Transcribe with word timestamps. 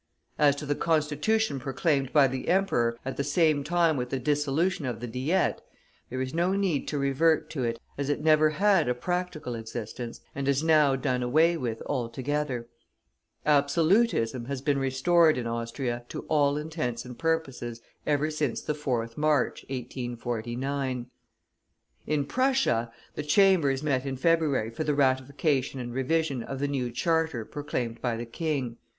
As 0.39 0.55
to 0.55 0.65
the 0.65 0.73
Constitution 0.73 1.59
proclaimed 1.59 2.11
by 2.11 2.25
the 2.27 2.47
Emperor 2.47 2.97
at 3.05 3.17
the 3.17 3.23
same 3.23 3.63
time 3.63 3.97
with 3.97 4.09
the 4.09 4.17
dissolution 4.17 4.87
of 4.87 4.99
the 4.99 5.05
Diet, 5.05 5.61
there 6.09 6.19
is 6.21 6.33
no 6.33 6.53
need 6.53 6.87
to 6.87 6.97
revert 6.97 7.51
to 7.51 7.63
it, 7.63 7.79
as 7.99 8.09
it 8.09 8.19
never 8.19 8.49
had 8.49 8.89
a 8.89 8.95
practical 8.95 9.53
existence, 9.53 10.19
and 10.33 10.47
is 10.47 10.63
now 10.63 10.95
done 10.95 11.21
away 11.21 11.55
with 11.55 11.83
altogether. 11.85 12.67
Absolutism 13.45 14.45
has 14.45 14.59
been 14.59 14.79
restored 14.79 15.37
in 15.37 15.45
Austria 15.45 16.03
to 16.09 16.21
all 16.21 16.57
intents 16.57 17.05
and 17.05 17.19
purposes 17.19 17.79
ever 18.07 18.31
since 18.31 18.59
the 18.59 18.73
4th 18.73 19.17
March, 19.17 19.61
1849. 19.69 21.11
In 22.07 22.25
Prussia, 22.25 22.91
the 23.13 23.21
Chambers 23.21 23.83
met 23.83 24.07
in 24.07 24.17
February 24.17 24.71
for 24.71 24.83
the 24.83 24.95
ratification 24.95 25.79
and 25.79 25.93
revision 25.93 26.41
of 26.41 26.57
the 26.57 26.67
new 26.67 26.89
Charter 26.91 27.45
proclaimed 27.45 28.01
by 28.01 28.17
the 28.17 28.25
King. 28.25 28.77